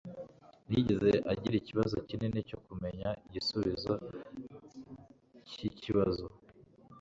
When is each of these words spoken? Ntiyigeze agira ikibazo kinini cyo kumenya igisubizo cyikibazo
Ntiyigeze 0.67 1.11
agira 1.31 1.55
ikibazo 1.57 1.95
kinini 2.07 2.39
cyo 2.49 2.57
kumenya 2.65 3.09
igisubizo 3.25 3.93
cyikibazo 5.49 6.25